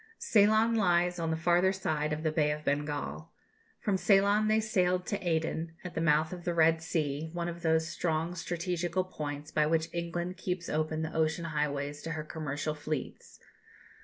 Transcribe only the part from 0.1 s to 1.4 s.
Ceylon lies on the